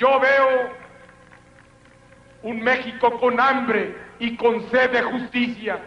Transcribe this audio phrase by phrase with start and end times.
[0.00, 0.70] Yo veo
[2.42, 5.78] un México con hambre y con sed de justicia.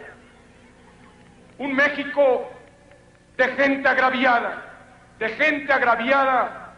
[1.58, 2.48] Un México
[3.36, 4.72] de gente agraviada,
[5.18, 6.76] de gente agraviada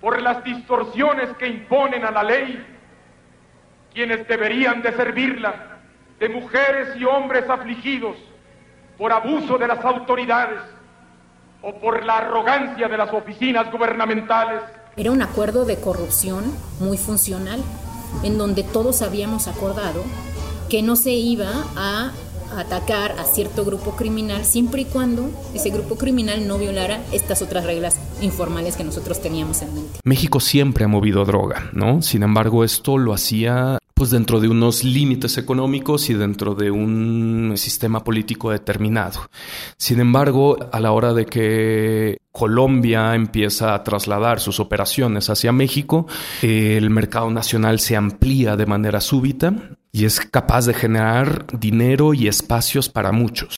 [0.00, 2.66] por las distorsiones que imponen a la ley
[3.92, 5.80] quienes deberían de servirla,
[6.18, 8.16] de mujeres y hombres afligidos
[8.96, 10.62] por abuso de las autoridades
[11.60, 14.62] o por la arrogancia de las oficinas gubernamentales.
[14.96, 16.44] Era un acuerdo de corrupción
[16.78, 17.60] muy funcional,
[18.22, 20.02] en donde todos habíamos acordado
[20.68, 22.12] que no se iba a
[22.58, 27.64] atacar a cierto grupo criminal siempre y cuando ese grupo criminal no violara estas otras
[27.64, 30.00] reglas informales que nosotros teníamos en mente.
[30.04, 32.02] México siempre ha movido droga, ¿no?
[32.02, 37.54] Sin embargo, esto lo hacía pues dentro de unos límites económicos y dentro de un
[37.56, 39.20] sistema político determinado.
[39.78, 46.08] Sin embargo, a la hora de que Colombia empieza a trasladar sus operaciones hacia México,
[46.42, 49.54] el mercado nacional se amplía de manera súbita
[49.94, 53.54] y es capaz de generar dinero y espacios para muchos.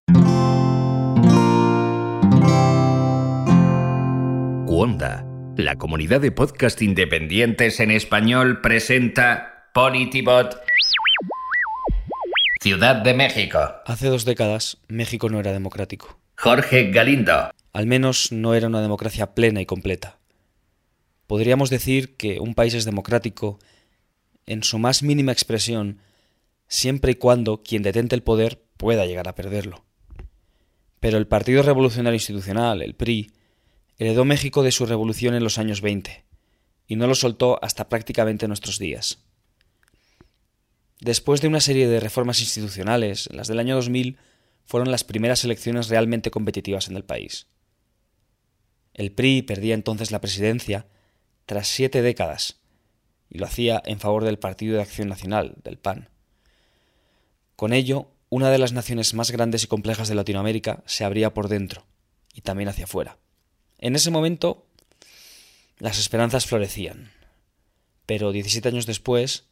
[4.67, 5.25] Wanda,
[5.57, 10.61] la comunidad de podcast independientes en español, presenta Politibot.
[12.61, 13.59] Ciudad de México.
[13.87, 16.19] Hace dos décadas, México no era democrático.
[16.37, 17.51] Jorge Galindo.
[17.73, 20.19] Al menos no era una democracia plena y completa.
[21.27, 23.59] Podríamos decir que un país es democrático
[24.45, 26.03] en su más mínima expresión
[26.69, 29.85] siempre y cuando quien detente el poder pueda llegar a perderlo.
[31.01, 33.33] Pero el Partido Revolucionario Institucional, el PRI,
[33.99, 36.25] heredó México de su revolución en los años 20
[36.87, 39.25] y no lo soltó hasta prácticamente nuestros días.
[41.01, 44.19] Después de una serie de reformas institucionales, las del año 2000
[44.65, 47.47] fueron las primeras elecciones realmente competitivas en el país.
[48.95, 50.87] El PRI perdía entonces la presidencia
[51.45, 52.61] tras siete décadas
[53.29, 56.09] y lo hacía en favor del Partido de Acción Nacional, del PAN.
[57.57, 61.49] Con ello, una de las naciones más grandes y complejas de Latinoamérica se abría por
[61.49, 61.87] dentro
[62.35, 63.19] y también hacia afuera.
[63.79, 64.67] En ese momento,
[65.79, 67.13] las esperanzas florecían,
[68.05, 69.45] pero 17 años después,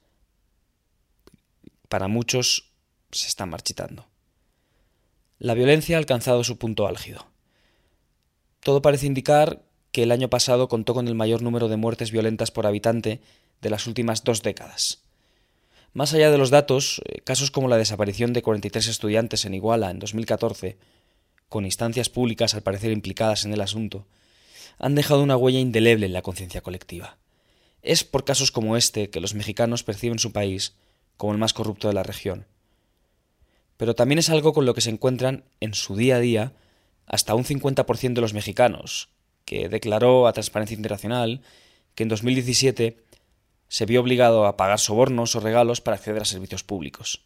[1.89, 2.73] para muchos
[3.11, 4.07] se está marchitando.
[5.39, 7.27] La violencia ha alcanzado su punto álgido.
[8.61, 12.51] Todo parece indicar que el año pasado contó con el mayor número de muertes violentas
[12.51, 13.21] por habitante
[13.61, 15.04] de las últimas dos décadas.
[15.95, 19.93] Más allá de los datos, eh, casos como la desaparición de 43 estudiantes en Iguala
[19.93, 20.77] en 2014,
[21.49, 24.05] con instancias públicas al parecer implicadas en el asunto,
[24.79, 27.17] han dejado una huella indeleble en la conciencia colectiva.
[27.81, 30.75] Es por casos como este que los mexicanos perciben su país
[31.17, 32.45] como el más corrupto de la región.
[33.77, 36.53] Pero también es algo con lo que se encuentran en su día a día
[37.07, 39.11] hasta un 50% de los mexicanos,
[39.45, 41.43] que declaró a Transparencia Internacional
[41.95, 43.04] que en 2017
[43.75, 47.25] se vio obligado a pagar sobornos o regalos para acceder a servicios públicos.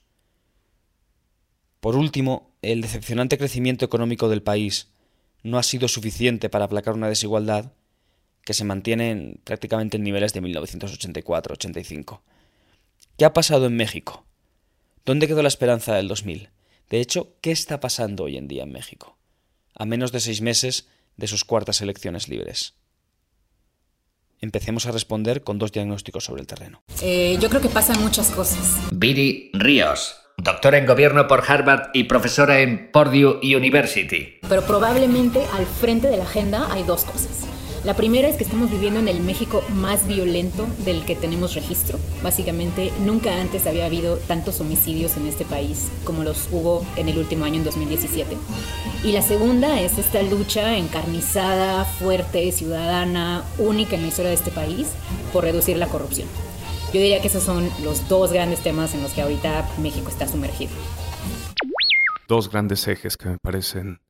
[1.81, 4.89] Por último, el decepcionante crecimiento económico del país
[5.43, 7.73] no ha sido suficiente para aplacar una desigualdad
[8.47, 12.23] que se mantiene prácticamente en niveles de 1984-85.
[13.19, 14.25] ¿Qué ha pasado en México?
[15.05, 16.49] ¿Dónde quedó la esperanza del 2000?
[16.89, 19.19] De hecho, ¿qué está pasando hoy en día en México?
[19.75, 20.89] A menos de seis meses
[21.19, 22.73] de sus cuartas elecciones libres.
[24.41, 26.83] Empecemos a responder con dos diagnósticos sobre el terreno.
[27.03, 28.79] Eh, yo creo que pasan muchas cosas.
[28.93, 34.39] Viri Ríos, doctora en gobierno por Harvard y profesora en Purdue University.
[34.49, 37.49] Pero probablemente al frente de la agenda hay dos cosas.
[37.85, 41.99] La primera es que estamos viviendo en el México más violento del que tenemos registro.
[42.23, 47.19] Básicamente, nunca antes había habido tantos homicidios en este país como los hubo en el
[47.19, 48.37] último año, en 2017.
[49.05, 54.51] Y la segunda es esta lucha encarnizada, fuerte, ciudadana, única en la historia de este
[54.51, 54.89] país
[55.33, 56.27] por reducir la corrupción.
[56.93, 60.27] Yo diría que esos son los dos grandes temas en los que ahorita México está
[60.27, 60.73] sumergido.
[62.27, 64.01] Dos grandes ejes que me parecen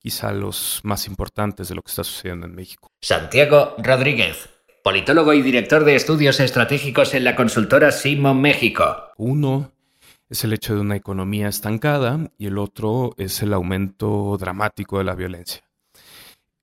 [0.00, 2.90] quizá los más importantes de lo que está sucediendo en México.
[3.00, 4.48] Santiago Rodríguez,
[4.82, 8.96] politólogo y director de estudios estratégicos en la consultora Simon México.
[9.18, 9.72] Uno
[10.28, 15.04] es el hecho de una economía estancada y el otro es el aumento dramático de
[15.04, 15.62] la violencia.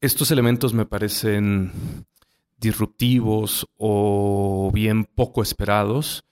[0.02, 2.06] Estos elementos me parecen
[2.58, 6.24] disruptivos o bien poco esperados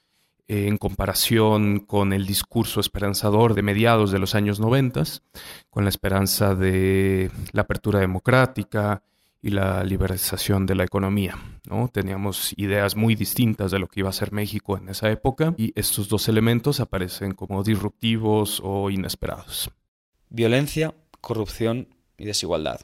[0.48, 5.04] en comparación con el discurso esperanzador de mediados de los años 90,
[5.70, 9.02] con la esperanza de la apertura democrática
[9.42, 11.38] y la liberalización de la economía.
[11.70, 11.88] ¿no?
[11.88, 15.72] Teníamos ideas muy distintas de lo que iba a ser México en esa época y
[15.76, 19.70] estos dos elementos aparecen como disruptivos o inesperados.
[20.30, 22.82] Violencia, corrupción y desigualdad.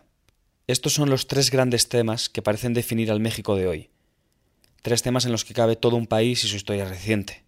[0.68, 3.90] Estos son los tres grandes temas que parecen definir al México de hoy.
[4.84, 7.44] tres temas en los que cabe todo un país y su historia reciente.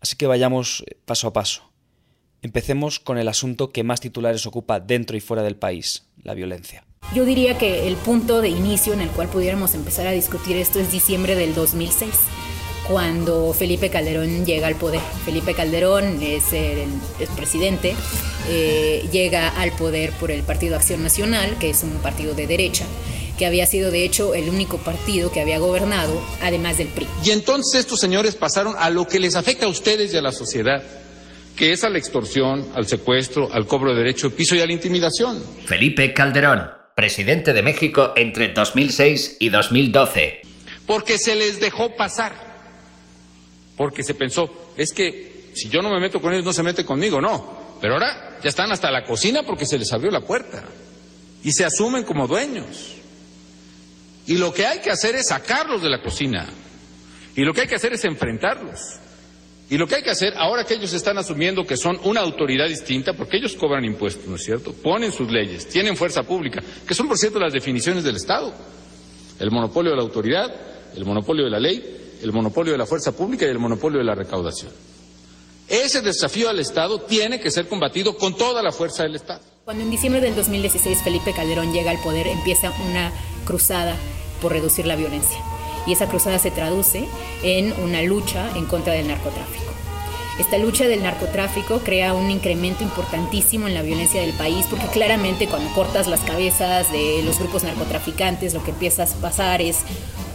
[0.00, 1.62] Así que vayamos eh, paso a paso.
[2.40, 6.84] Empecemos con el asunto que más titulares ocupa dentro y fuera del país, la violencia.
[7.14, 10.78] Yo diría que el punto de inicio en el cual pudiéramos empezar a discutir esto
[10.78, 12.10] es diciembre del 2006,
[12.86, 15.00] cuando Felipe Calderón llega al poder.
[15.24, 16.88] Felipe Calderón es el,
[17.34, 17.94] presidente,
[18.48, 22.86] eh, llega al poder por el Partido Acción Nacional, que es un partido de derecha,
[23.38, 27.06] que había sido de hecho el único partido que había gobernado, además del PRI.
[27.24, 30.32] Y entonces estos señores pasaron a lo que les afecta a ustedes y a la
[30.32, 30.82] sociedad,
[31.56, 34.66] que es a la extorsión, al secuestro, al cobro de derecho de piso y a
[34.66, 35.42] la intimidación.
[35.64, 40.42] Felipe Calderón, presidente de México entre 2006 y 2012.
[40.86, 42.48] Porque se les dejó pasar.
[43.76, 46.84] Porque se pensó, es que si yo no me meto con ellos, no se mete
[46.84, 47.76] conmigo, no.
[47.80, 50.64] Pero ahora ya están hasta la cocina porque se les abrió la puerta.
[51.44, 52.97] Y se asumen como dueños.
[54.28, 56.46] Y lo que hay que hacer es sacarlos de la cocina.
[57.34, 58.78] Y lo que hay que hacer es enfrentarlos.
[59.70, 62.68] Y lo que hay que hacer, ahora que ellos están asumiendo que son una autoridad
[62.68, 64.74] distinta, porque ellos cobran impuestos, ¿no es cierto?
[64.74, 68.52] Ponen sus leyes, tienen fuerza pública, que son, por cierto, las definiciones del Estado.
[69.38, 70.54] El monopolio de la autoridad,
[70.94, 74.04] el monopolio de la ley, el monopolio de la fuerza pública y el monopolio de
[74.04, 74.72] la recaudación.
[75.68, 79.40] Ese desafío al Estado tiene que ser combatido con toda la fuerza del Estado.
[79.64, 83.12] Cuando en diciembre del 2016 Felipe Calderón llega al poder, empieza una
[83.46, 83.96] cruzada
[84.40, 85.38] por reducir la violencia.
[85.86, 87.08] Y esa cruzada se traduce
[87.42, 89.72] en una lucha en contra del narcotráfico.
[90.38, 95.48] Esta lucha del narcotráfico crea un incremento importantísimo en la violencia del país porque claramente
[95.48, 99.78] cuando cortas las cabezas de los grupos narcotraficantes lo que empieza a pasar es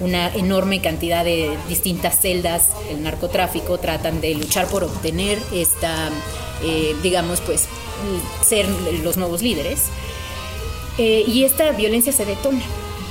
[0.01, 6.09] una enorme cantidad de distintas celdas del narcotráfico tratan de luchar por obtener esta,
[6.63, 7.69] eh, digamos, pues
[8.43, 8.67] ser
[9.03, 9.85] los nuevos líderes.
[10.97, 12.61] Eh, y esta violencia se detona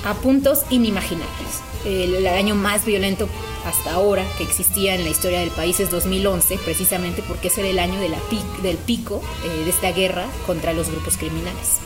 [0.04, 1.62] a puntos inimaginables.
[1.84, 3.28] El año más violento
[3.66, 7.78] hasta ahora que existía en la historia del país es 2011, precisamente porque era el
[7.78, 8.18] año de la
[8.62, 11.78] del pico eh, de esta guerra contra los grupos criminales.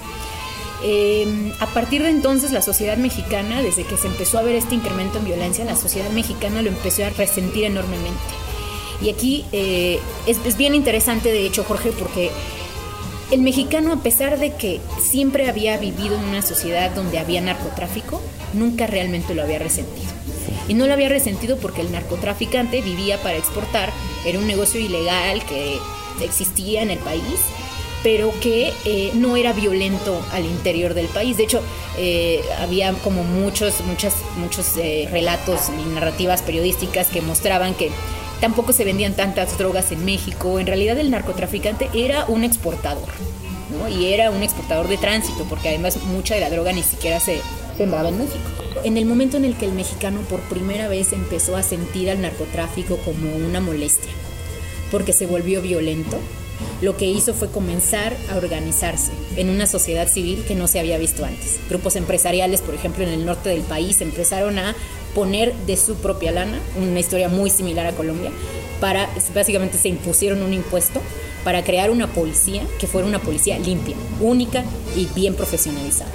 [0.82, 4.74] Em, a partir de entonces la sociedad mexicana, desde que se empezó a ver este
[4.74, 8.20] incremento en violencia, la sociedad mexicana lo empezó a resentir enormemente.
[9.00, 12.30] Y aquí eh, es, es bien interesante, de hecho, Jorge, porque
[13.30, 18.22] el mexicano, a pesar de que siempre había vivido en una sociedad donde había narcotráfico,
[18.52, 20.08] nunca realmente lo había resentido.
[20.68, 23.92] Y no lo había resentido porque el narcotraficante vivía para exportar,
[24.24, 25.78] era un negocio ilegal que
[26.24, 27.40] existía en el país,
[28.02, 31.36] pero que eh, no era violento al interior del país.
[31.36, 31.60] De hecho,
[31.98, 37.90] eh, había como muchos, muchos, muchos eh, relatos y narrativas periodísticas que mostraban que
[38.40, 40.58] Tampoco se vendían tantas drogas en México.
[40.58, 43.08] En realidad el narcotraficante era un exportador,
[43.70, 43.88] ¿no?
[43.88, 47.40] Y era un exportador de tránsito, porque además mucha de la droga ni siquiera se
[47.76, 48.38] sembraba en México.
[48.84, 52.20] En el momento en el que el mexicano por primera vez empezó a sentir al
[52.20, 54.12] narcotráfico como una molestia,
[54.90, 56.18] porque se volvió violento,
[56.80, 60.98] lo que hizo fue comenzar a organizarse en una sociedad civil que no se había
[60.98, 61.58] visto antes.
[61.68, 64.74] Grupos empresariales, por ejemplo, en el norte del país empezaron a
[65.16, 68.30] poner de su propia lana, una historia muy similar a Colombia,
[68.80, 71.00] para, básicamente se impusieron un impuesto
[71.42, 74.62] para crear una policía que fuera una policía limpia, única
[74.94, 76.10] y bien profesionalizada.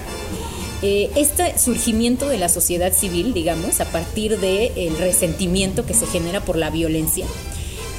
[0.83, 6.41] Eh, este surgimiento de la sociedad civil, digamos, a partir del resentimiento que se genera
[6.41, 7.25] por la violencia,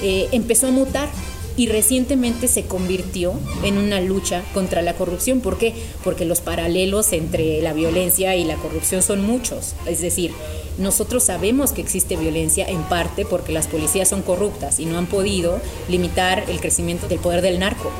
[0.04, 1.08] eh, empezó a mutar
[1.56, 5.40] y recientemente se convirtió en una lucha contra la corrupción.
[5.40, 5.74] ¿Por qué?
[6.04, 9.74] Porque los paralelos entre la violencia y la corrupción son muchos.
[9.86, 10.32] Es decir,
[10.78, 15.06] nosotros sabemos que existe violencia en parte porque las policías son corruptas y no han
[15.06, 17.90] podido limitar el crecimiento del poder del narco.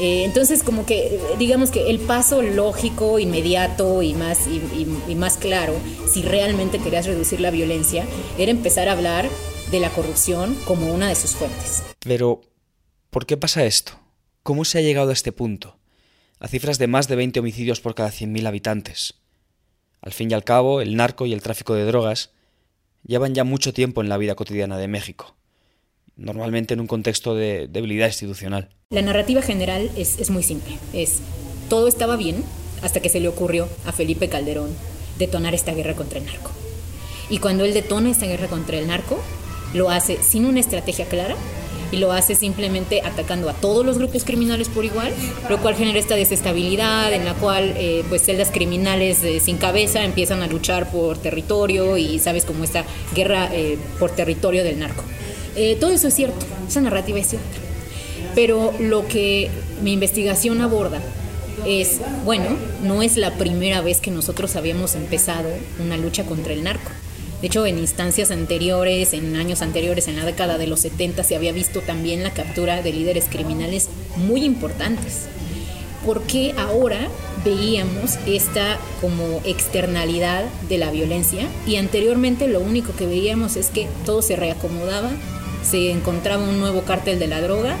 [0.00, 5.74] Eh, entonces, como que digamos que el paso lógico, inmediato y más, y más claro,
[6.10, 8.06] si realmente querías reducir la violencia,
[8.38, 9.28] era empezar a hablar
[9.70, 11.82] de la corrupción como una de sus fuentes.
[12.00, 12.40] Pero,
[13.10, 13.92] ¿por qué pasa esto?
[14.42, 15.78] ¿Cómo se ha llegado a este punto?
[16.38, 19.14] A cifras de más de 20 homicidios por cada 100.000 habitantes.
[20.02, 22.30] Al fin y al cabo, el narco y el tráfico de drogas
[23.06, 25.34] llevan ya mucho tiempo en la vida cotidiana de México,
[26.16, 28.70] normalmente en un contexto de debilidad institucional.
[28.90, 30.78] La narrativa general es, muy simple.
[30.92, 31.20] Es
[31.68, 32.42] todo estaba bien
[32.82, 34.70] hasta que se le ocurrió a Felipe Calderón
[35.18, 36.50] detonar esta guerra contra el narco.
[37.28, 39.20] Y cuando él detona esta guerra contra el narco,
[39.74, 41.36] lo hace sin una estrategia clara
[41.92, 45.12] y lo hace simplemente atacando a todos los grupos criminales por igual,
[45.48, 50.04] lo cual genera esta desestabilidad en la cual eh, pues celdas criminales eh, sin cabeza
[50.04, 55.02] empiezan a luchar por territorio y sabes como esta guerra eh, por territorio del narco.
[55.80, 57.48] todo eso es cierto, esa narrativa es cierta.
[58.34, 59.50] Pero lo que
[59.82, 61.00] mi investigación aborda
[61.66, 66.62] es, bueno, no es la primera vez que nosotros habíamos empezado una lucha contra el
[66.62, 66.90] narco
[67.40, 71.36] De hecho, en instancias anteriores, en años anteriores, en la década de los 70, se
[71.36, 75.26] había visto también la captura de líderes criminales muy importantes.
[76.04, 77.08] ¿Por qué ahora
[77.44, 83.88] veíamos esta como externalidad de la violencia y anteriormente lo único que veíamos es que
[84.04, 85.10] todo se reacomodaba,
[85.62, 87.76] se encontraba un nuevo cártel de la droga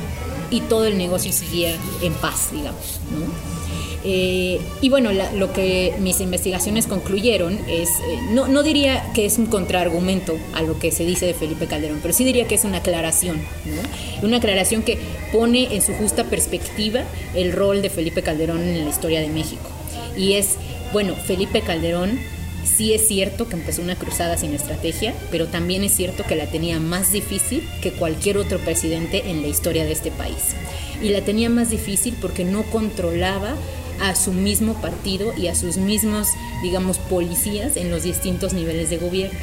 [0.50, 3.00] y todo el negocio seguía en paz, digamos.
[3.10, 3.59] ¿no?
[4.02, 9.36] Eh, y bueno, lo que mis investigaciones concluyeron es, eh, no, no, diría que es
[9.36, 12.64] un contraargumento a lo que se dice de Felipe Calderón, pero sí diría que es
[12.64, 14.26] una aclaración, ¿no?
[14.26, 14.98] una aclaración que
[15.32, 17.02] pone en su justa perspectiva
[17.34, 19.68] el rol de Felipe Calderón en la historia de México.
[20.16, 20.56] Y es,
[20.92, 22.18] bueno, Felipe Calderón
[22.64, 26.46] sí es cierto que empezó una cruzada sin estrategia, pero también es cierto que la
[26.46, 30.54] tenía más difícil que cualquier otro presidente en la historia de este país.
[31.02, 33.54] Y la tenía más difícil porque no controlaba
[34.00, 36.28] a su mismo partido y a sus mismos,
[36.62, 39.38] digamos, policías en los distintos niveles de gobierno.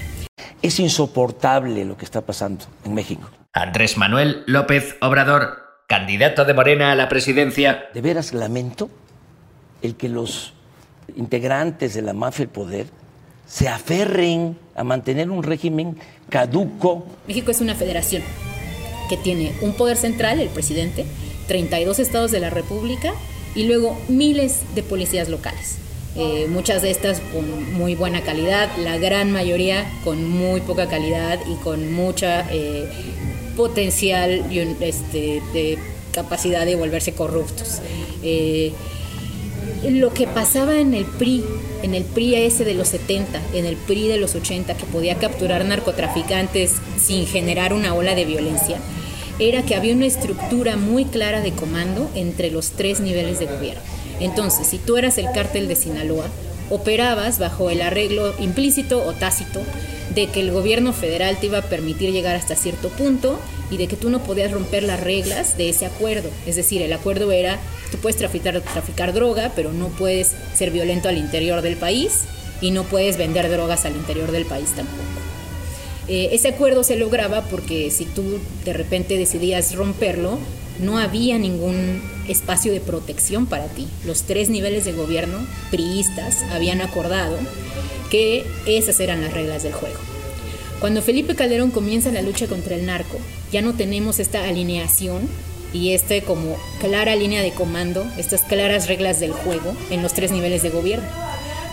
[0.62, 3.30] Es insoportable lo que está pasando en México.
[3.54, 7.86] Andrés Manuel López Obrador, candidato de Morena a la presidencia.
[7.94, 8.90] De veras lamento
[9.82, 10.54] el que los
[11.16, 12.88] integrantes de la mafia del poder
[13.46, 15.98] se aferren a mantener un régimen
[16.30, 17.08] caduco.
[17.28, 18.24] México es una federación
[19.10, 21.06] que tiene un poder central, el presidente,
[21.48, 23.14] 32 estados de la República
[23.58, 25.78] y luego miles de policías locales.
[26.16, 31.40] Eh, muchas de estas con muy buena calidad, la gran mayoría con muy poca calidad
[31.48, 32.88] y con mucha eh,
[33.56, 35.78] potencial y este, de
[36.12, 37.82] capacidad de volverse corruptos.
[38.24, 38.72] Eh,
[39.90, 41.44] lo que pasaba en el PRI,
[41.84, 45.16] en el PRI ese de los 70, en el PRI de los 80, que podía
[45.16, 48.80] capturar narcotraficantes sin generar una ola de violencia,
[49.40, 53.82] era que había una estructura muy clara de comando entre los tres niveles de gobierno.
[54.20, 56.28] Entonces, si tú eras el cártel de Sinaloa,
[56.70, 59.62] operabas bajo el arreglo implícito o tácito
[60.14, 63.40] de que el gobierno federal te iba a permitir llegar hasta cierto punto
[63.70, 66.30] y de que tú no podías romper las reglas de ese acuerdo.
[66.46, 67.60] Es decir, el acuerdo era,
[67.92, 72.24] tú puedes traficar, traficar droga, pero no puedes ser violento al interior del país
[72.62, 75.27] y no puedes vender drogas al interior del país tampoco.
[76.08, 80.40] Eh, ese acuerdo se lograba porque si tú de repente decidías romperlo,
[80.80, 83.88] no había ningún espacio de protección para ti.
[84.06, 85.40] Los tres niveles de gobierno,
[85.72, 87.38] priistas, habían acordado
[88.10, 89.98] que esas eran las reglas del juego.
[90.80, 93.18] Cuando Felipe Calderón comienza la lucha contra el narco,
[93.52, 95.28] ya no tenemos esta alineación
[95.74, 100.32] y este como clara línea de comando, estas claras reglas del juego en los tres
[100.32, 101.08] niveles de gobierno.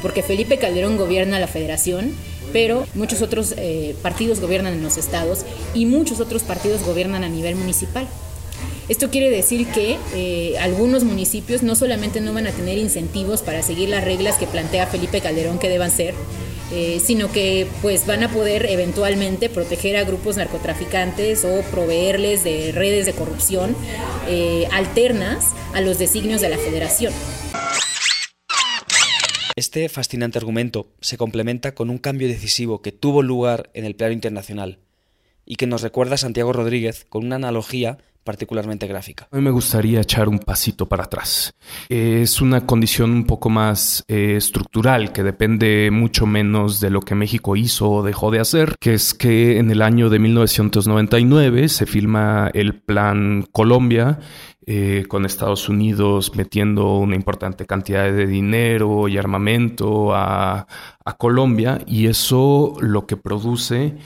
[0.02, 2.12] Porque Felipe Calderón gobierna la federación
[2.52, 7.28] pero muchos otros eh, partidos gobiernan en los estados y muchos otros partidos gobiernan a
[7.28, 8.06] nivel municipal.
[8.88, 13.62] Esto quiere decir que eh, algunos municipios no solamente no van a tener incentivos para
[13.62, 16.12] seguir las reglas que plantea Felipe Calderón que deban ser,
[16.70, 22.72] eh, sino que pues van a poder eventualmente proteger a grupos narcotraficantes o proveerles de
[22.72, 23.74] redes de corrupción
[24.70, 27.12] alternas a los designios de la federación.
[29.56, 34.12] Este fascinante argumento se complementa con un cambio decisivo que tuvo lugar en el plano
[34.12, 34.80] internacional
[35.46, 39.28] y que nos recuerda Santiago Rodríguez con una analogía particularmente gráfica.
[39.30, 41.52] A mí me gustaría echar un pasito para atrás.
[41.88, 47.14] Es una condición un poco más eh, estructural que depende mucho menos de lo que
[47.14, 51.86] México hizo o dejó de hacer, que es que en el año de 1999 se
[51.86, 54.18] filma el Plan Colombia
[54.66, 60.66] eh, con Estados Unidos metiendo una importante cantidad de dinero y armamento a,
[61.04, 63.96] a Colombia y eso lo que produce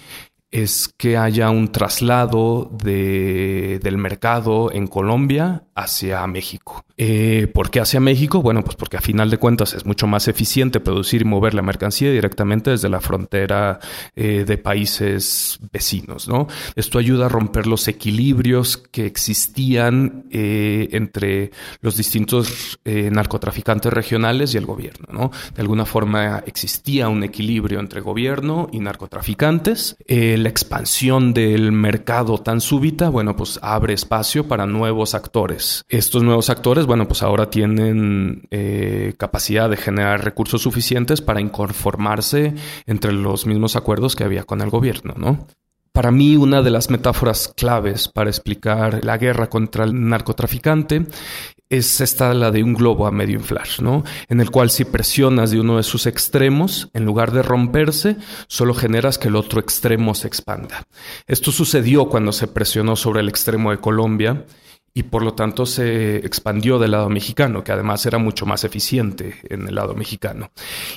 [0.50, 6.84] es que haya un traslado de, del mercado en Colombia hacia México.
[7.00, 8.42] Eh, ¿Por qué hacia México?
[8.42, 11.62] Bueno, pues porque a final de cuentas es mucho más eficiente producir y mover la
[11.62, 13.78] mercancía directamente desde la frontera
[14.16, 16.48] eh, de países vecinos, ¿no?
[16.74, 24.56] Esto ayuda a romper los equilibrios que existían eh, entre los distintos narcotraficantes regionales y
[24.56, 25.30] el gobierno, ¿no?
[25.54, 29.96] De alguna forma existía un equilibrio entre gobierno y narcotraficantes.
[30.08, 35.84] la expansión del mercado tan súbita, bueno, pues abre espacio para nuevos actores.
[35.88, 42.54] Estos nuevos actores bueno, pues ahora tienen eh, capacidad de generar recursos suficientes para inconformarse
[42.86, 45.46] entre los mismos acuerdos que había con el gobierno, ¿no?
[45.92, 51.06] Para mí, una de las metáforas claves para explicar la guerra contra el narcotraficante
[51.68, 54.04] es esta la de un globo a medio inflar, ¿no?
[54.28, 58.16] En el cual si presionas de uno de sus extremos, en lugar de romperse,
[58.46, 60.86] solo generas que el otro extremo se expanda.
[61.26, 64.46] Esto sucedió cuando se presionó sobre el extremo de Colombia
[64.94, 69.36] y por lo tanto se expandió del lado mexicano, que además era mucho más eficiente
[69.48, 70.50] en el lado mexicano.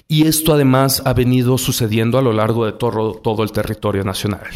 [0.07, 4.47] Y esto además ha venido sucediendo a lo largo de todo, todo el territorio nacional.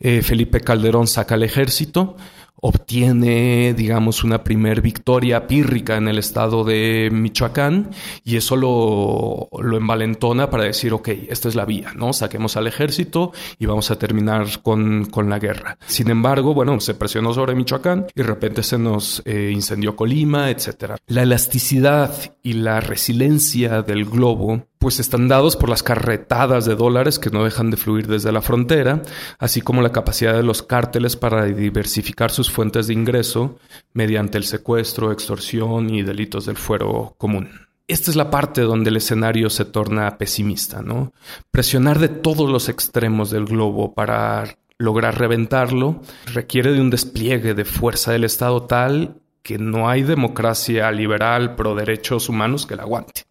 [0.00, 2.16] Eh, Felipe Calderón saca el ejército,
[2.60, 7.90] obtiene, digamos, una primer victoria pírrica en el estado de Michoacán
[8.24, 12.12] y eso lo, lo, envalentona para decir, ok, esta es la vía, ¿no?
[12.12, 15.78] Saquemos al ejército y vamos a terminar con, con la guerra.
[15.86, 20.50] Sin embargo, bueno, se presionó sobre Michoacán y de repente se nos eh, incendió Colima,
[20.50, 20.96] etc.
[21.06, 27.18] La elasticidad y la resiliencia del globo pues están dados por las carretadas de dólares
[27.18, 29.02] que no dejan de fluir desde la frontera,
[29.38, 33.58] así como la capacidad de los cárteles para diversificar sus fuentes de ingreso
[33.92, 37.48] mediante el secuestro, extorsión y delitos del fuero común.
[37.88, 41.12] Esta es la parte donde el escenario se torna pesimista, ¿no?
[41.52, 47.64] Presionar de todos los extremos del globo para lograr reventarlo requiere de un despliegue de
[47.64, 53.22] fuerza del Estado tal que no hay democracia liberal pro derechos humanos que la aguante.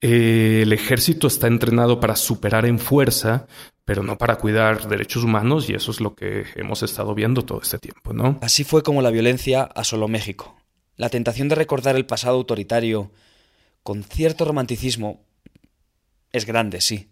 [0.00, 3.46] Eh, el ejército está entrenado para superar en fuerza,
[3.84, 7.60] pero no para cuidar derechos humanos y eso es lo que hemos estado viendo todo
[7.62, 8.38] este tiempo, ¿no?
[8.42, 10.56] Así fue como la violencia asoló México.
[10.96, 13.10] La tentación de recordar el pasado autoritario
[13.82, 15.24] con cierto romanticismo
[16.32, 17.08] es grande, sí.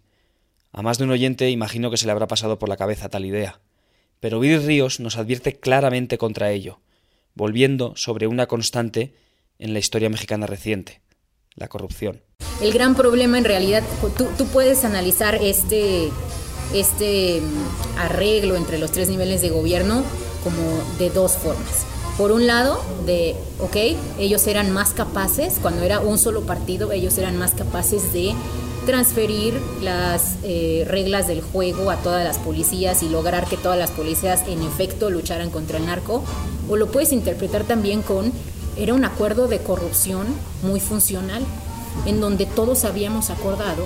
[0.71, 3.25] A más de un oyente imagino que se le habrá pasado por la cabeza tal
[3.25, 3.59] idea.
[4.19, 6.79] Pero Vir Ríos nos advierte claramente contra ello,
[7.33, 9.13] volviendo sobre una constante
[9.59, 11.01] en la historia mexicana reciente,
[11.55, 12.26] la corrupción.
[12.61, 13.83] El gran problema en realidad,
[14.17, 16.09] tú, puedes analizar este,
[16.73, 20.03] este mm, arreglo entre los tres niveles de gobierno
[20.43, 21.85] como de dos formas.
[22.17, 23.75] Por un lado, de, ok,
[24.17, 28.33] ellos eran más capaces, cuando era un solo partido, ellos eran más capaces de
[28.87, 33.91] transferir las eh, reglas del juego a todas las policías y lograr que todas las
[33.91, 36.23] policías en efecto lucharan contra el narco.
[36.69, 38.31] O lo puedes interpretar también con,
[38.77, 40.25] era un acuerdo de corrupción
[40.63, 41.43] muy funcional
[42.05, 43.85] en donde todos habíamos acordado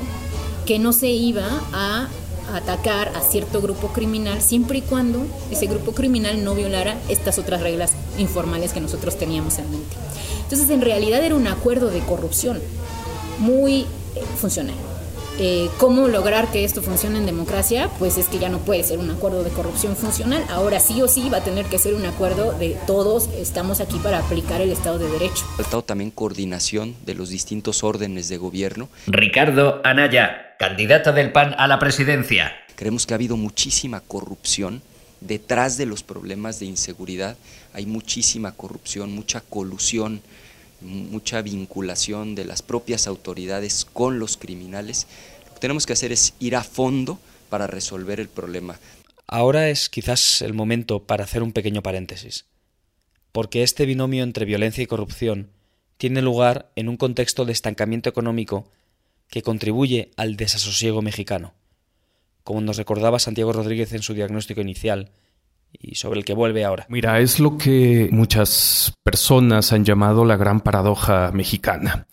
[0.65, 2.07] que no se iba a
[2.53, 7.61] atacar a cierto grupo criminal siempre y cuando ese grupo criminal no violara estas otras
[7.61, 9.95] reglas informales que nosotros teníamos en mente.
[10.43, 12.59] Entonces, en realidad era un acuerdo de corrupción
[13.39, 13.87] muy eh,
[14.39, 14.75] funcional.
[15.39, 17.89] Eh, ¿Cómo lograr que esto funcione en democracia?
[17.99, 20.43] Pues es que ya no puede ser un acuerdo de corrupción funcional.
[20.49, 23.97] Ahora sí o sí va a tener que ser un acuerdo de todos estamos aquí
[23.99, 25.45] para aplicar el Estado de Derecho.
[25.53, 28.89] Ha faltado también coordinación de los distintos órdenes de gobierno.
[29.07, 32.51] Ricardo Anaya, candidato del PAN a la presidencia.
[32.75, 34.81] Creemos que ha habido muchísima corrupción.
[35.21, 37.37] Detrás de los problemas de inseguridad
[37.73, 40.21] hay muchísima corrupción, mucha colusión
[40.81, 45.07] mucha vinculación de las propias autoridades con los criminales.
[45.47, 48.79] Lo que tenemos que hacer es ir a fondo para resolver el problema.
[49.27, 52.45] Ahora es quizás el momento para hacer un pequeño paréntesis,
[53.31, 55.49] porque este binomio entre violencia y corrupción
[55.97, 58.67] tiene lugar en un contexto de estancamiento económico
[59.29, 61.53] que contribuye al desasosiego mexicano.
[62.43, 65.11] Como nos recordaba Santiago Rodríguez en su diagnóstico inicial,
[65.79, 66.85] y sobre el que vuelve ahora.
[66.89, 72.07] Mira, es lo que muchas personas han llamado la gran paradoja mexicana,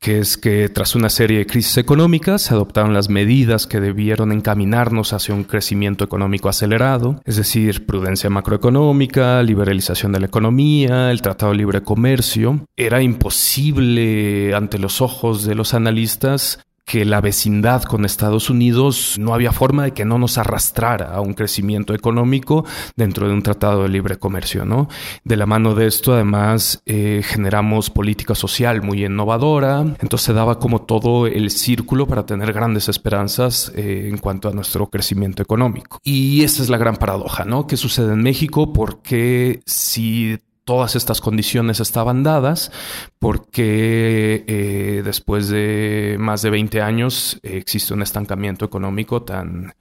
[0.00, 4.32] que es que tras una serie de crisis económicas se adoptaron las medidas que debieron
[4.32, 11.22] encaminarnos hacia un crecimiento económico acelerado, es decir, prudencia macroeconómica, liberalización de la economía, el
[11.22, 12.66] Tratado de Libre Comercio.
[12.76, 19.34] Era imposible ante los ojos de los analistas que la vecindad con Estados Unidos no
[19.34, 22.64] había forma de que no nos arrastrara a un crecimiento económico
[22.96, 24.88] dentro de un tratado de libre comercio, ¿no?
[25.22, 30.58] De la mano de esto, además, eh, generamos política social muy innovadora, entonces se daba
[30.58, 36.00] como todo el círculo para tener grandes esperanzas eh, en cuanto a nuestro crecimiento económico.
[36.02, 37.66] Y esa es la gran paradoja, ¿no?
[37.66, 38.72] ¿Qué sucede en México?
[38.72, 42.70] Porque si todas estas condiciones estaban dadas
[43.18, 49.72] porque eh, después de más de 20 años eh, existe un estancamiento económico tan,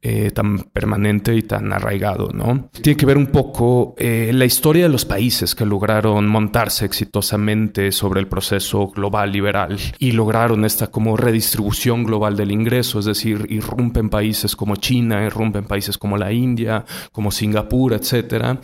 [0.00, 2.70] eh, tan permanente y tan arraigado, ¿no?
[2.80, 8.20] Tiene que ver un poco la historia de los países que lograron montarse exitosamente sobre
[8.20, 14.08] el proceso global liberal y lograron esta como redistribución global del ingreso, es decir, irrumpen
[14.08, 18.58] países como China, irrumpen países como la India, como Singapur, etcétera,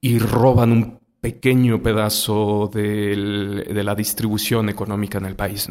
[0.00, 5.68] y roban un pequeño pedazo de la distribución económica en el país.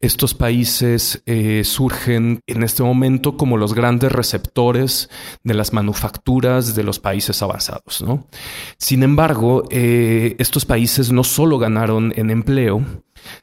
[0.00, 5.10] Estos países eh, surgen en este momento como los grandes receptores
[5.42, 8.04] de las manufacturas de los países avanzados.
[8.78, 12.82] Sin embargo, eh, estos países no solo ganaron en empleo,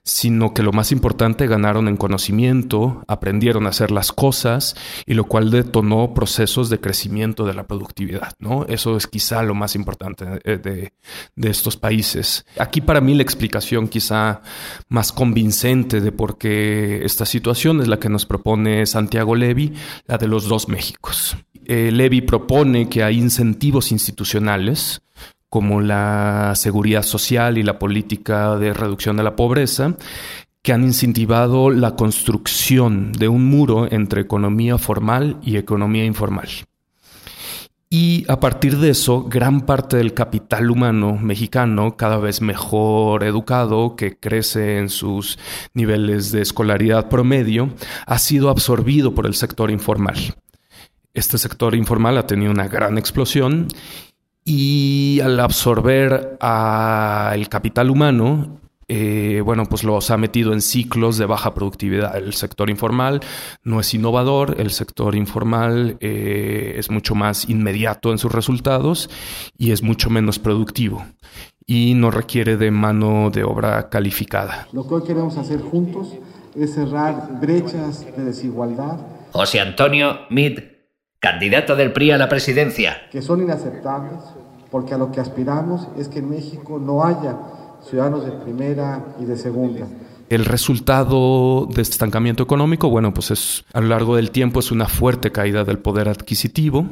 [0.03, 5.25] sino que lo más importante ganaron en conocimiento, aprendieron a hacer las cosas y lo
[5.25, 8.65] cual detonó procesos de crecimiento de la productividad, ¿no?
[8.67, 10.93] Eso es quizá lo más importante eh, de,
[11.35, 12.45] de estos países.
[12.57, 14.41] Aquí para mí la explicación quizá
[14.89, 19.73] más convincente de por qué esta situación es la que nos propone Santiago Levy,
[20.07, 21.37] la de los dos Méxicos.
[21.65, 25.01] Eh, Levy propone que hay incentivos institucionales
[25.51, 29.97] como la seguridad social y la política de reducción de la pobreza,
[30.61, 36.47] que han incentivado la construcción de un muro entre economía formal y economía informal.
[37.89, 43.97] Y a partir de eso, gran parte del capital humano mexicano, cada vez mejor educado,
[43.97, 45.37] que crece en sus
[45.73, 47.71] niveles de escolaridad promedio,
[48.05, 50.15] ha sido absorbido por el sector informal.
[51.13, 53.67] Este sector informal ha tenido una gran explosión
[54.43, 58.59] y al absorber al capital humano,
[58.93, 62.17] eh, bueno, pues los ha metido en ciclos de baja productividad.
[62.17, 63.21] El sector informal
[63.63, 69.09] no es innovador, el sector informal eh, es mucho más inmediato en sus resultados
[69.57, 71.05] y es mucho menos productivo
[71.65, 74.67] y no requiere de mano de obra calificada.
[74.73, 76.09] Lo que hoy queremos hacer juntos
[76.53, 78.99] es cerrar brechas de desigualdad.
[79.31, 80.59] José Antonio Mid
[81.21, 82.97] candidato del PRI a la presidencia.
[83.11, 84.19] Que son inaceptables
[84.71, 87.37] porque a lo que aspiramos es que en México no haya
[87.87, 89.85] ciudadanos de primera y de segunda.
[90.29, 94.71] El resultado de este estancamiento económico, bueno, pues es a lo largo del tiempo es
[94.71, 96.87] una fuerte caída del poder adquisitivo,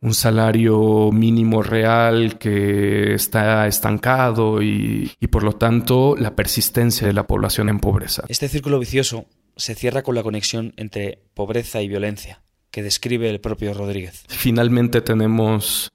[0.00, 7.12] un salario mínimo real que está estancado y, y, por lo tanto la persistencia de
[7.12, 8.22] la población en pobreza.
[8.28, 12.43] Este círculo vicioso se cierra con la conexión entre pobreza y violencia
[12.74, 14.24] que describe el propio Rodríguez.
[14.26, 15.92] Finalmente tenemos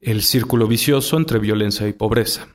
[0.00, 2.48] el círculo vicioso entre violencia y pobreza.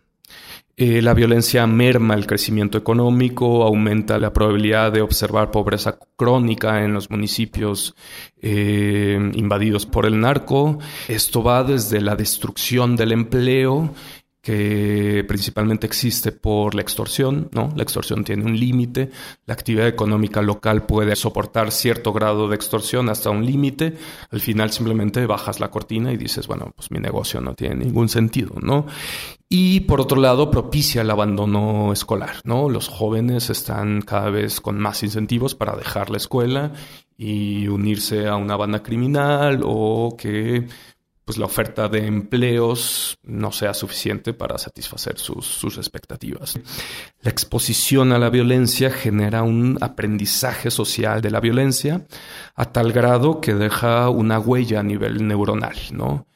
[0.75, 6.93] Eh, la violencia merma el crecimiento económico, aumenta la probabilidad de observar pobreza crónica en
[6.93, 7.95] los municipios
[8.41, 10.79] eh, invadidos por el narco.
[11.07, 13.93] Esto va desde la destrucción del empleo
[14.43, 17.69] que principalmente existe por la extorsión, ¿no?
[17.77, 19.09] La extorsión tiene un límite,
[19.45, 23.95] la actividad económica local puede soportar cierto grado de extorsión hasta un límite,
[24.31, 28.09] al final simplemente bajas la cortina y dices, bueno, pues mi negocio no tiene ningún
[28.09, 28.85] sentido, ¿no?
[29.47, 32.67] Y por otro lado, propicia el abandono escolar, ¿no?
[32.67, 36.73] Los jóvenes están cada vez con más incentivos para dejar la escuela
[37.17, 40.67] y unirse a una banda criminal o que
[41.25, 46.59] pues la oferta de empleos no sea suficiente para satisfacer sus, sus, expectativas.
[47.21, 52.05] La exposición a la violencia genera un aprendizaje social de la violencia
[52.55, 56.27] a tal grado que deja una huella a nivel neuronal, ¿no?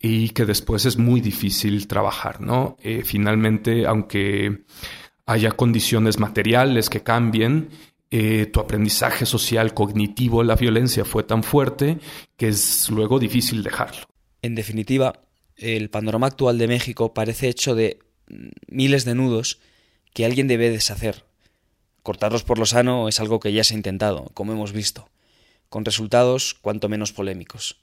[0.00, 2.76] Y que después es muy difícil trabajar, ¿no?
[2.82, 4.64] Eh, finalmente, aunque
[5.26, 7.70] haya condiciones materiales que cambien,
[8.10, 11.98] eh, tu aprendizaje social cognitivo la violencia fue tan fuerte
[12.36, 14.06] que es luego difícil dejarlo.
[14.46, 15.24] En definitiva,
[15.56, 17.98] el panorama actual de México parece hecho de
[18.68, 19.58] miles de nudos
[20.14, 21.24] que alguien debe deshacer.
[22.04, 25.08] Cortarlos por lo sano es algo que ya se ha intentado, como hemos visto,
[25.68, 27.80] con resultados cuanto menos polémicos.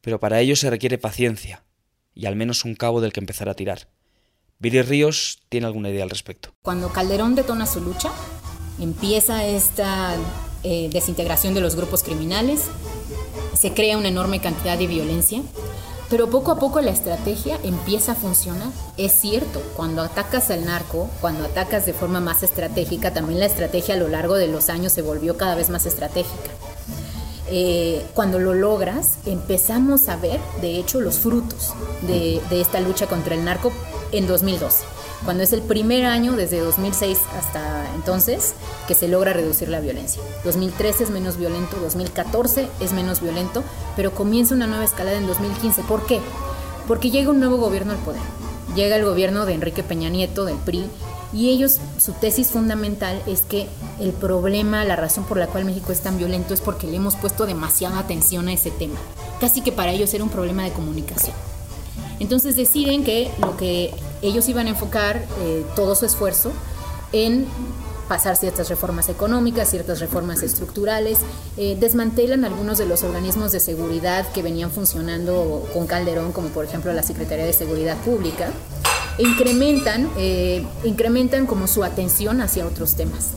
[0.00, 1.62] Pero para ello se requiere paciencia
[2.16, 3.86] y al menos un cabo del que empezar a tirar.
[4.58, 6.52] Viri Ríos tiene alguna idea al respecto.
[6.62, 8.10] Cuando Calderón detona su lucha,
[8.80, 10.16] empieza esta
[10.64, 12.68] eh, desintegración de los grupos criminales,
[13.60, 15.42] se crea una enorme cantidad de violencia,
[16.08, 18.68] pero poco a poco la estrategia empieza a funcionar.
[18.96, 23.96] Es cierto, cuando atacas al narco, cuando atacas de forma más estratégica, también la estrategia
[23.96, 26.50] a lo largo de los años se volvió cada vez más estratégica.
[27.50, 31.74] Eh, cuando lo logras, empezamos a ver, de hecho, los frutos
[32.06, 33.72] de, de esta lucha contra el narco
[34.10, 38.54] en 2012 cuando es el primer año desde 2006 hasta entonces
[38.88, 40.22] que se logra reducir la violencia.
[40.44, 43.62] 2013 es menos violento, 2014 es menos violento,
[43.96, 45.82] pero comienza una nueva escalada en 2015.
[45.82, 46.20] ¿Por qué?
[46.86, 48.22] Porque llega un nuevo gobierno al poder.
[48.74, 50.86] Llega el gobierno de Enrique Peña Nieto, del PRI,
[51.32, 53.68] y ellos, su tesis fundamental es que
[54.00, 57.14] el problema, la razón por la cual México es tan violento es porque le hemos
[57.14, 58.98] puesto demasiada atención a ese tema.
[59.40, 61.34] Casi que para ellos era un problema de comunicación.
[62.18, 66.52] Entonces deciden que lo que ellos iban a enfocar eh, todo su esfuerzo
[67.12, 67.46] en
[68.08, 71.18] pasar ciertas reformas económicas, ciertas reformas estructurales,
[71.56, 76.64] eh, desmantelan algunos de los organismos de seguridad que venían funcionando con Calderón, como por
[76.64, 78.48] ejemplo la Secretaría de Seguridad Pública,
[79.16, 83.28] e incrementan, eh, incrementan como su atención hacia otros temas.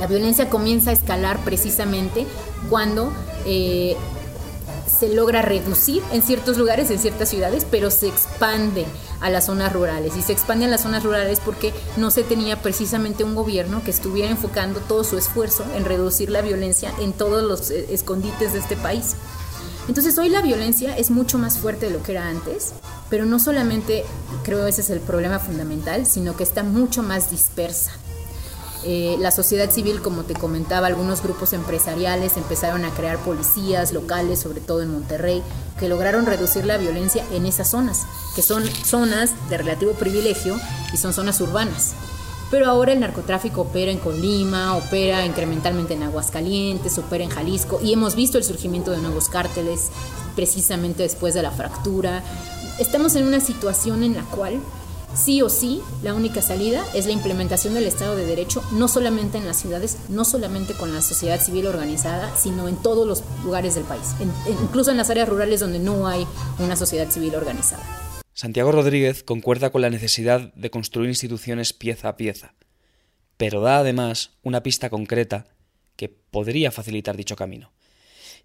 [0.00, 2.26] La violencia comienza a escalar precisamente
[2.70, 3.12] cuando
[3.44, 8.86] se logra reducir en ciertos lugares, en ciertas ciudades, pero se expande
[9.24, 10.16] a las zonas rurales.
[10.16, 13.90] Y se expande a las zonas rurales porque no se tenía precisamente un gobierno que
[13.90, 18.58] estuviera enfocando todo su esfuerzo en reducir la violencia en todos los eh, escondites de
[18.58, 19.16] este país.
[19.88, 22.74] Entonces hoy la violencia es mucho más fuerte de lo que era antes,
[23.08, 24.04] pero no solamente
[24.42, 27.92] creo ese es el problema fundamental, sino que está mucho más dispersa.
[28.86, 34.40] Eh, la sociedad civil, como te comentaba, algunos grupos empresariales empezaron a crear policías locales,
[34.40, 35.42] sobre todo en Monterrey,
[35.80, 38.02] que lograron reducir la violencia en esas zonas,
[38.36, 40.60] que son zonas de relativo privilegio
[40.92, 41.94] y son zonas urbanas.
[42.50, 47.92] Pero ahora el narcotráfico opera en Colima, opera incrementalmente en Aguascalientes, opera en Jalisco y
[47.92, 49.88] hemos visto el surgimiento de nuevos cárteles
[50.36, 52.22] precisamente después de la fractura.
[52.78, 54.60] Estamos en una situación en la cual
[55.14, 59.38] Sí o sí, la única salida es la implementación del Estado de Derecho, no solamente
[59.38, 63.76] en las ciudades, no solamente con la sociedad civil organizada, sino en todos los lugares
[63.76, 64.14] del país,
[64.60, 66.26] incluso en las áreas rurales donde no hay
[66.58, 67.84] una sociedad civil organizada.
[68.32, 72.54] Santiago Rodríguez concuerda con la necesidad de construir instituciones pieza a pieza,
[73.36, 75.46] pero da además una pista concreta
[75.94, 77.73] que podría facilitar dicho camino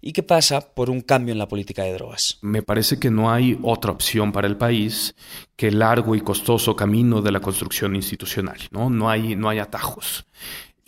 [0.00, 2.38] y que pasa por un cambio en la política de drogas.
[2.42, 5.14] Me parece que no hay otra opción para el país
[5.56, 8.88] que el largo y costoso camino de la construcción institucional, ¿no?
[8.88, 10.24] No hay, no hay atajos.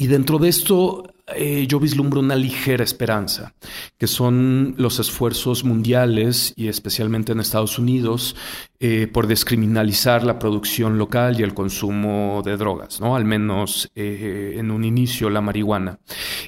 [0.02, 3.54] Y dentro de esto eh, yo vislumbro una ligera esperanza,
[3.96, 8.34] que son los esfuerzos mundiales y especialmente en Estados Unidos
[8.80, 13.14] eh, por descriminalizar la producción local y el consumo de drogas, ¿no?
[13.14, 16.00] al menos eh, en un inicio la marihuana.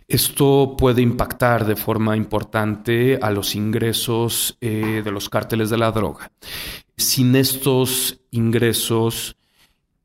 [0.09, 6.33] Esto puede impactar de forma importante a los ingresos de los cárteles de la droga.
[6.97, 9.37] Sin estos ingresos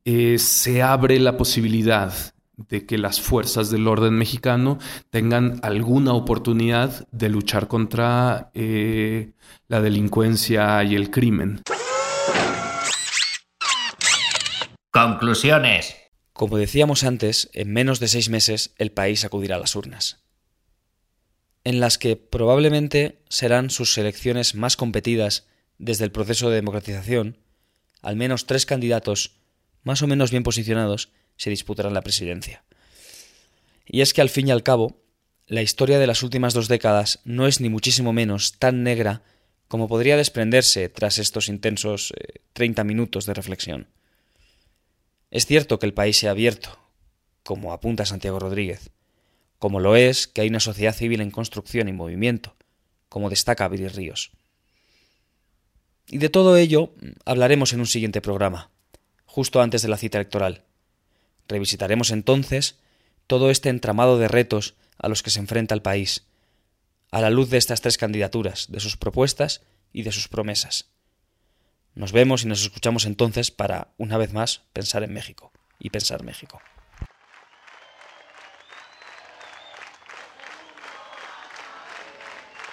[0.05, 2.13] se abre la posibilidad
[2.67, 9.31] de que las fuerzas del orden mexicano tengan alguna oportunidad de luchar contra eh,
[9.67, 11.61] la delincuencia y el crimen.
[14.91, 15.95] Conclusiones.
[16.33, 20.23] Como decíamos antes, en menos de seis meses el país acudirá a las urnas,
[21.63, 27.37] en las que probablemente serán sus elecciones más competidas desde el proceso de democratización,
[28.01, 29.39] al menos tres candidatos
[29.83, 32.63] más o menos bien posicionados se disputarán la presidencia.
[33.87, 35.01] Y es que al fin y al cabo,
[35.47, 39.23] la historia de las últimas dos décadas no es ni muchísimo menos tan negra
[39.69, 42.13] como podría desprenderse tras estos intensos
[42.53, 43.87] 30 eh, minutos de reflexión.
[45.31, 46.77] Es cierto que el país se ha abierto,
[47.43, 48.89] como apunta Santiago Rodríguez,
[49.59, 52.55] como lo es que hay una sociedad civil en construcción y movimiento,
[53.07, 54.31] como destaca Viri Ríos.
[56.07, 56.93] Y de todo ello
[57.25, 58.71] hablaremos en un siguiente programa,
[59.25, 60.65] justo antes de la cita electoral.
[61.49, 62.77] Revisitaremos entonces
[63.27, 66.25] todo este entramado de retos a los que se enfrenta el país,
[67.11, 70.91] a la luz de estas tres candidaturas, de sus propuestas y de sus promesas.
[71.95, 76.23] Nos vemos y nos escuchamos entonces para, una vez más, pensar en México y pensar
[76.23, 76.61] México.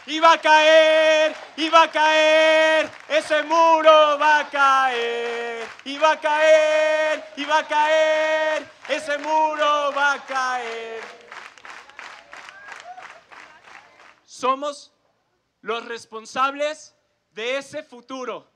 [0.06, 6.12] Y va a caer, y va a caer, ese muro va a caer, y va
[6.12, 11.02] a caer, y va a caer, ese muro va a caer.
[14.24, 14.92] Somos
[15.62, 16.94] los responsables
[17.30, 18.48] de ese futuro.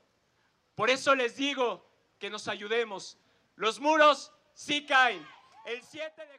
[0.75, 1.85] Por eso les digo
[2.19, 3.19] que nos ayudemos.
[3.57, 5.27] Los muros sí caen.
[5.65, 6.39] El 7 de